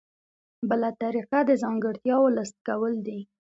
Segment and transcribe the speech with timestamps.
[0.69, 3.19] بله طریقه د ځانګړتیاوو لیست کول دي.